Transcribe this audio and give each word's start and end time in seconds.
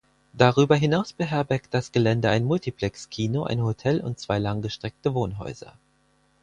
Darüber 0.33 0.75
hinaus 0.75 1.13
beherbergt 1.13 1.75
das 1.75 1.91
Gelände 1.91 2.31
ein 2.31 2.43
Multiplex-Kino, 2.43 3.43
ein 3.43 3.61
Hotel 3.61 4.01
und 4.01 4.17
zwei 4.19 4.39
langgestreckte 4.39 5.13
Wohnhäuser. 5.13 5.77